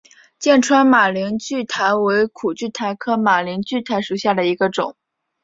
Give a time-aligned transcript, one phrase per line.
[0.39, 4.97] 剑川马铃苣苔为苦苣苔科马铃苣苔属下的一个种。